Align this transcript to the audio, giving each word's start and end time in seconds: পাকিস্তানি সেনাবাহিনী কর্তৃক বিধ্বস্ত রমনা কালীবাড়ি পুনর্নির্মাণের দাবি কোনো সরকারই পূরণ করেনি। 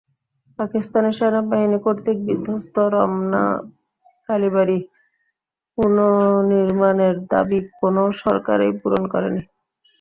পাকিস্তানি 0.59 1.09
সেনাবাহিনী 1.17 1.77
কর্তৃক 1.85 2.17
বিধ্বস্ত 2.27 2.75
রমনা 2.93 3.43
কালীবাড়ি 4.29 4.77
পুনর্নির্মাণের 5.77 7.15
দাবি 7.31 7.59
কোনো 7.79 8.01
সরকারই 8.21 8.71
পূরণ 8.81 9.03
করেনি। 9.13 9.41